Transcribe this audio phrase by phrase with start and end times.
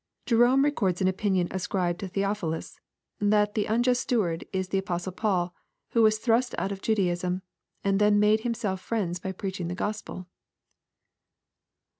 [0.25, 2.79] Jerome records an opinion ascribed to Theophilus,
[3.19, 5.53] that the unjust steward is the Apostle Paul,
[5.91, 7.43] who was thrust out of Judaism,—
[7.83, 10.25] and then made himself friends by preaching the Gospel.